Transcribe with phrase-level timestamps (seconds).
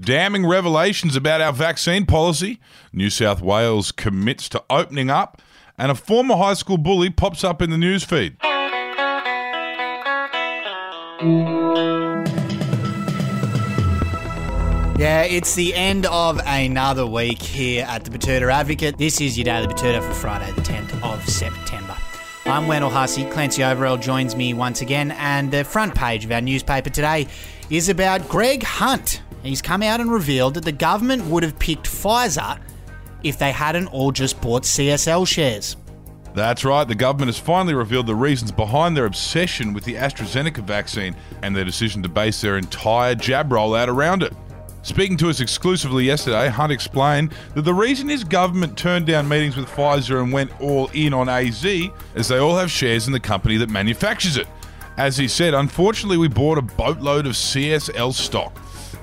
[0.00, 2.60] damning revelations about our vaccine policy,
[2.92, 5.40] New South Wales commits to opening up,
[5.78, 8.36] and a former high school bully pops up in the newsfeed.
[14.98, 18.96] Yeah, it's the end of another week here at the Betoota Advocate.
[18.96, 21.94] This is your Daily Betoota for Friday, the 10th of September.
[22.46, 23.24] I'm Wendell Hussey.
[23.26, 27.26] Clancy Overell joins me once again, and the front page of our newspaper today
[27.68, 29.20] is about Greg Hunt.
[29.46, 32.58] He's come out and revealed that the government would have picked Pfizer
[33.22, 35.76] if they hadn't all just bought CSL shares.
[36.34, 40.62] That's right, the government has finally revealed the reasons behind their obsession with the AstraZeneca
[40.62, 44.34] vaccine and their decision to base their entire jab rollout around it.
[44.82, 49.56] Speaking to us exclusively yesterday, Hunt explained that the reason his government turned down meetings
[49.56, 53.18] with Pfizer and went all in on AZ is they all have shares in the
[53.18, 54.46] company that manufactures it.
[54.96, 58.56] As he said, unfortunately, we bought a boatload of CSL stock.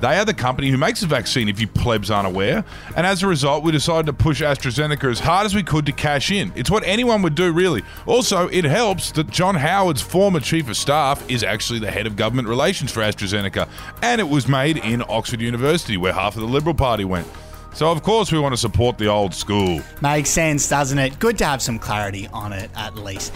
[0.04, 2.66] They are the company who makes the vaccine, if you plebs aren't aware.
[2.98, 5.94] And as a result, we decided to push AstraZeneca as hard as we could to
[5.94, 6.52] cash in.
[6.58, 7.84] It's what anyone would do, really.
[8.06, 12.18] Also, it helps that John Howard's former chief of staff is actually the head of
[12.18, 13.70] government relations for AstraZeneca.
[14.02, 17.26] And it was made in Oxford University, where half of the Liberal Party went.
[17.74, 19.80] So, of course, we want to support the old school.
[20.02, 21.18] Makes sense, doesn't it?
[21.18, 23.32] Good to have some clarity on it, at least.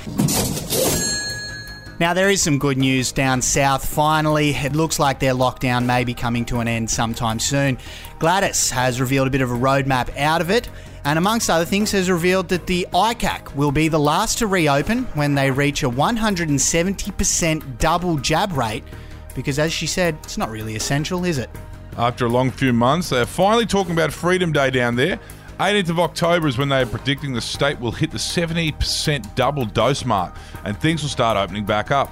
[2.00, 3.84] Now, there is some good news down south.
[3.84, 7.80] Finally, it looks like their lockdown may be coming to an end sometime soon.
[8.20, 10.70] Gladys has revealed a bit of a roadmap out of it,
[11.06, 15.06] and amongst other things, has revealed that the ICAC will be the last to reopen
[15.16, 18.84] when they reach a 170% double jab rate,
[19.34, 21.50] because as she said, it's not really essential, is it?
[21.98, 25.20] After a long few months, they're finally talking about Freedom Day down there.
[25.59, 29.66] 18th of October is when they are predicting the state will hit the 70% double
[29.66, 32.09] dose mark and things will start opening back up.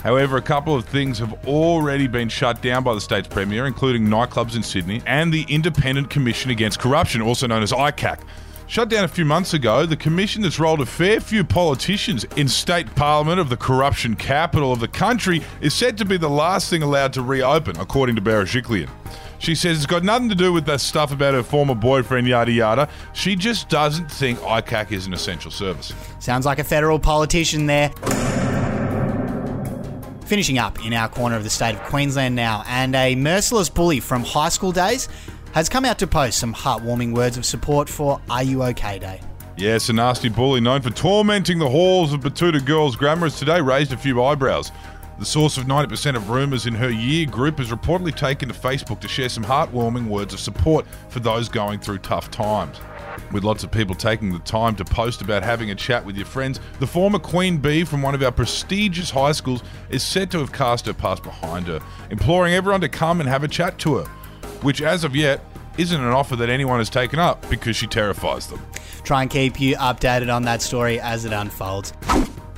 [0.00, 4.06] However, a couple of things have already been shut down by the state's premier, including
[4.06, 8.20] nightclubs in Sydney and the Independent Commission Against Corruption, also known as ICAC.
[8.68, 12.48] Shut down a few months ago, the commission that's rolled a fair few politicians in
[12.48, 16.68] state parliament of the corruption capital of the country is said to be the last
[16.68, 18.90] thing allowed to reopen, according to Berejiklian.
[19.38, 22.50] She says it's got nothing to do with the stuff about her former boyfriend, yada
[22.50, 22.88] yada.
[23.12, 25.92] She just doesn't think ICAC is an essential service.
[26.18, 27.90] Sounds like a federal politician there.
[30.24, 34.00] Finishing up in our corner of the state of Queensland now, and a merciless bully
[34.00, 35.08] from high school days
[35.56, 39.22] has come out to post some heartwarming words of support for Are You OK Day.
[39.56, 43.62] Yes, a nasty bully known for tormenting the halls of Betoota Girls Grammar has today
[43.62, 44.70] raised a few eyebrows.
[45.18, 49.00] The source of 90% of rumours in her year group has reportedly taken to Facebook
[49.00, 52.78] to share some heartwarming words of support for those going through tough times.
[53.32, 56.26] With lots of people taking the time to post about having a chat with your
[56.26, 60.38] friends, the former Queen Bee from one of our prestigious high schools is said to
[60.40, 61.80] have cast her past behind her,
[62.10, 64.06] imploring everyone to come and have a chat to her,
[64.62, 65.40] which as of yet
[65.78, 68.60] isn't an offer that anyone has taken up because she terrifies them.
[69.04, 71.92] Try and keep you updated on that story as it unfolds.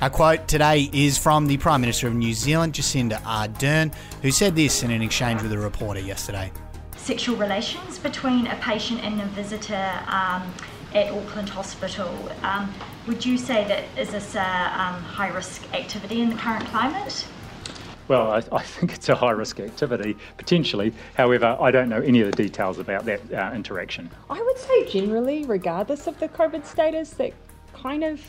[0.01, 4.55] Our quote today is from the Prime Minister of New Zealand, Jacinda Ardern, who said
[4.55, 6.51] this in an exchange with a reporter yesterday.
[6.95, 10.53] Sexual relations between a patient and a visitor um,
[10.95, 12.09] at Auckland Hospital.
[12.43, 12.73] Um,
[13.07, 17.25] would you say that is this a um, high risk activity in the current climate?
[18.09, 20.93] Well, I, I, think it's a high risk activity, potentially.
[21.15, 24.09] However, I don't know any of the details about that uh, interaction.
[24.31, 27.33] I would say, generally, regardless of the COVID status, that
[27.73, 28.19] kind of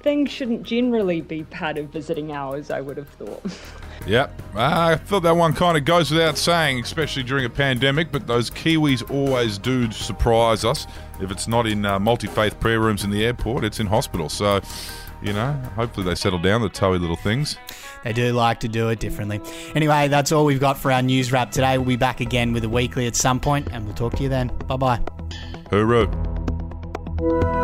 [0.00, 3.42] things shouldn't generally be part of visiting hours, I would have thought.
[4.06, 4.42] Yep.
[4.54, 8.50] I thought that one kind of goes without saying, especially during a pandemic, but those
[8.50, 10.86] Kiwis always do surprise us.
[11.20, 14.28] If it's not in uh, multi faith prayer rooms in the airport, it's in hospital.
[14.28, 14.60] So,
[15.22, 17.56] you know, hopefully they settle down, the toey little things.
[18.04, 19.40] They do like to do it differently.
[19.74, 21.78] Anyway, that's all we've got for our news wrap today.
[21.78, 24.28] We'll be back again with a weekly at some point, and we'll talk to you
[24.28, 24.48] then.
[24.66, 25.00] Bye bye.
[25.70, 27.55] Hooroo.